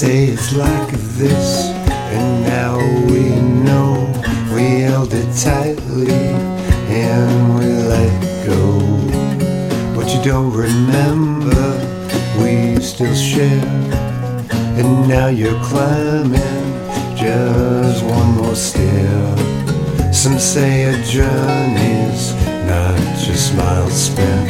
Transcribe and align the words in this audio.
say 0.00 0.28
it's 0.28 0.56
like 0.56 0.90
this, 1.20 1.66
and 2.16 2.42
now 2.44 2.78
we 3.12 3.38
know 3.66 4.10
we 4.54 4.80
held 4.80 5.12
it 5.12 5.30
tightly 5.36 6.10
and 6.88 7.58
we 7.58 7.66
let 7.66 8.46
go. 8.46 8.80
But 9.94 10.08
you 10.14 10.22
don't 10.24 10.54
remember, 10.54 11.60
we 12.40 12.80
still 12.80 13.14
share, 13.14 13.62
and 14.80 15.06
now 15.06 15.26
you're 15.26 15.62
climbing 15.64 16.64
just 17.14 18.02
one 18.02 18.30
more 18.38 18.56
stair. 18.56 19.36
Some 20.14 20.38
say 20.38 20.84
a 20.84 21.04
journey's 21.04 22.32
not 22.64 22.96
just 23.18 23.54
miles 23.54 23.92
spent. 23.92 24.48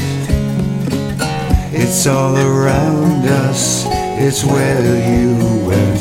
It's 1.72 2.06
all 2.06 2.36
around 2.36 3.26
us, 3.26 3.84
it's 4.22 4.44
where 4.44 4.82
you 5.10 5.34
went. 5.66 6.00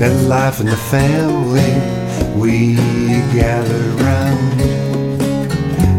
That 0.00 0.26
life 0.26 0.58
and 0.58 0.68
the 0.68 0.76
family 0.76 1.72
we 2.36 2.74
gather 3.32 3.82
round. 4.02 4.60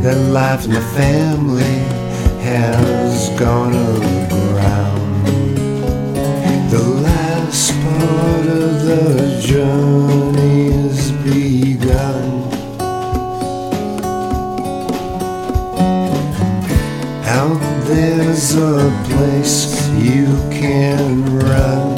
That 0.04 0.18
life 0.32 0.66
and 0.66 0.74
the 0.74 0.88
family 1.00 1.78
has 2.44 3.30
gone 3.40 3.74
aground. 3.74 5.26
The 6.70 6.84
last 7.08 7.72
part 7.84 8.46
of 8.48 8.84
the 8.84 9.40
journey 9.42 10.68
is 10.88 11.12
begun. 11.24 12.44
Out 17.26 17.62
there's 17.88 18.56
a 18.56 18.92
place 19.08 19.83
you 19.98 20.26
can 20.52 21.26
run. 21.40 21.98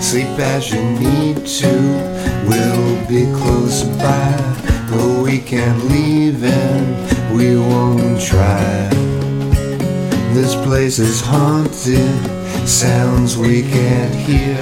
Sleep 0.00 0.38
as 0.38 0.70
you 0.72 0.82
need 1.00 1.46
to, 1.46 1.72
we'll 2.48 3.08
be 3.08 3.24
close 3.38 3.82
by, 3.98 4.36
but 4.90 5.22
we 5.24 5.40
can't 5.40 5.84
leave 5.86 6.44
and 6.44 7.36
we 7.36 7.56
won't 7.56 8.20
try. 8.20 8.88
This 10.34 10.54
place 10.54 10.98
is 10.98 11.20
haunted, 11.20 12.68
sounds 12.68 13.36
we 13.36 13.62
can't 13.62 14.14
hear, 14.14 14.56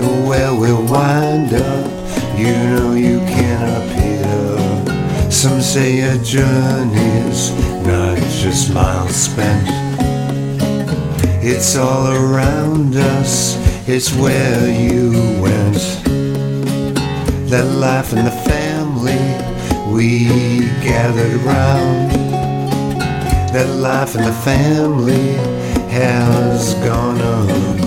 and 0.00 0.28
where 0.28 0.54
we'll 0.54 0.84
wind 0.86 1.54
up, 1.54 2.03
you 2.36 2.52
know 2.52 2.94
you 2.94 3.18
can't 3.20 3.70
appear. 3.78 5.30
Some 5.30 5.60
say 5.60 6.00
a 6.00 6.18
journey's 6.18 7.50
not 7.86 8.18
just 8.42 8.72
miles 8.72 9.14
spent. 9.14 9.68
It's 11.42 11.76
all 11.76 12.06
around 12.08 12.96
us, 12.96 13.56
it's 13.86 14.14
where 14.14 14.68
you 14.68 15.10
went. 15.42 15.82
That 17.50 17.66
life 17.78 18.12
and 18.12 18.26
the 18.26 18.36
family 18.50 19.20
we 19.92 20.26
gathered 20.82 21.40
round. 21.42 22.10
That 23.54 23.68
life 23.76 24.16
and 24.16 24.24
the 24.24 24.32
family 24.32 25.34
has 25.90 26.74
gone 26.74 27.20
aground. 27.20 27.83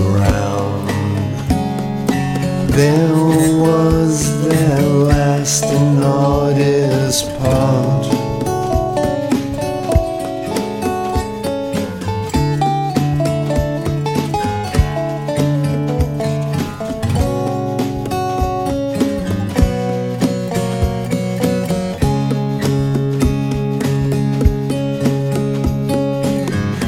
There 2.77 3.11
was 3.57 4.47
that 4.47 4.83
last 4.83 5.63
and 5.63 5.97
hardest 5.97 7.25
part. 7.39 8.05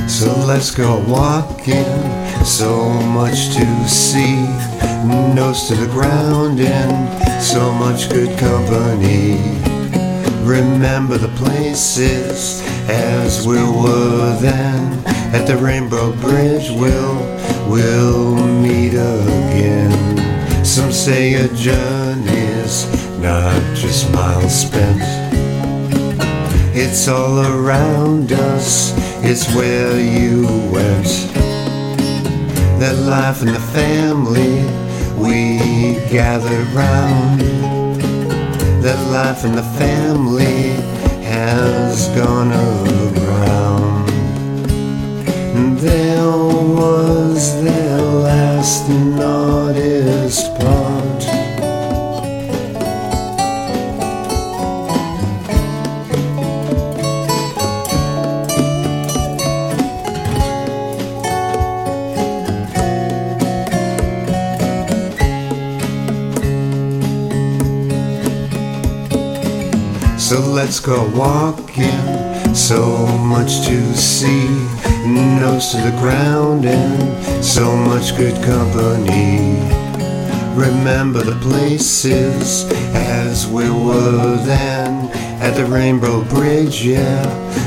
So 0.08 0.30
let's 0.46 0.70
go 0.70 1.00
walking, 1.08 2.19
so 2.46 2.90
much 2.90 3.56
to 3.56 3.88
see, 3.88 4.36
nose 5.34 5.68
to 5.68 5.76
the 5.76 5.88
ground 5.92 6.60
and 6.60 7.42
so 7.42 7.72
much 7.74 8.10
good 8.10 8.38
company. 8.38 9.38
Remember 10.44 11.18
the 11.18 11.34
places 11.38 12.62
as 12.90 13.46
we 13.46 13.58
were 13.58 14.38
then 14.42 15.06
at 15.34 15.46
the 15.46 15.58
Rainbow 15.58 16.12
Bridge. 16.14 16.72
We'll 16.72 17.20
we'll 17.70 18.36
meet 18.36 18.94
again. 18.94 20.66
Some 20.66 20.92
say 20.92 21.36
a 21.36 21.48
journey's 21.50 22.86
not 23.20 23.62
just 23.76 24.12
miles 24.12 24.62
spent. 24.62 25.02
It's 26.76 27.08
all 27.08 27.40
around 27.42 28.32
us, 28.32 28.94
it's 29.24 29.54
where 29.54 30.00
you 30.00 30.48
went. 30.72 31.49
That 32.80 32.98
life 33.00 33.42
and 33.42 33.50
the 33.50 33.60
family 33.60 34.64
we 35.18 35.60
gathered 36.10 36.68
round. 36.68 37.42
That 38.82 39.00
life 39.12 39.44
and 39.44 39.56
the 39.58 39.68
family 39.78 40.70
has 41.26 42.08
gone 42.16 42.54
around. 42.54 44.10
And 45.58 45.78
there 45.78 46.26
was 46.26 47.62
their 47.62 47.98
last 47.98 48.90
and 48.90 49.14
hardest 49.20 50.46
part. 50.58 51.19
So 70.30 70.42
let's 70.42 70.80
go 70.80 71.10
walking, 71.16 72.54
so 72.54 73.08
much 73.08 73.66
to 73.66 73.96
see, 73.96 74.48
nose 75.08 75.72
to 75.72 75.78
the 75.78 75.98
ground 76.00 76.66
and 76.66 77.44
so 77.44 77.76
much 77.76 78.16
good 78.16 78.36
company. 78.44 79.58
Remember 80.54 81.24
the 81.24 81.36
places 81.42 82.72
as 82.94 83.48
we 83.48 83.72
were 83.72 84.38
then 84.46 85.10
at 85.42 85.56
the 85.56 85.66
Rainbow 85.66 86.24
Bridge, 86.26 86.86
yeah, 86.86 87.26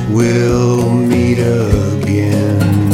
we'll 0.09 0.88
meet 0.88 1.41
again. 1.41 2.92